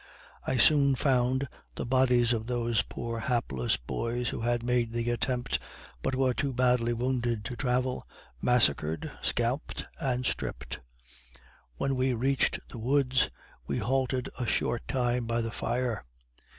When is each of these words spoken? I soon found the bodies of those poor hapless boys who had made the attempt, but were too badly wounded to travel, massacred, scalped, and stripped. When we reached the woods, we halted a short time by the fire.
I 0.47 0.57
soon 0.57 0.95
found 0.95 1.47
the 1.75 1.85
bodies 1.85 2.33
of 2.33 2.47
those 2.47 2.81
poor 2.81 3.19
hapless 3.19 3.77
boys 3.77 4.29
who 4.29 4.41
had 4.41 4.63
made 4.63 4.91
the 4.93 5.11
attempt, 5.11 5.59
but 6.01 6.15
were 6.15 6.33
too 6.33 6.53
badly 6.53 6.91
wounded 6.91 7.45
to 7.45 7.55
travel, 7.55 8.03
massacred, 8.41 9.11
scalped, 9.21 9.85
and 9.99 10.25
stripped. 10.25 10.79
When 11.77 11.95
we 11.95 12.15
reached 12.15 12.67
the 12.67 12.79
woods, 12.79 13.29
we 13.67 13.77
halted 13.77 14.27
a 14.39 14.47
short 14.47 14.87
time 14.87 15.27
by 15.27 15.39
the 15.39 15.51
fire. 15.51 16.03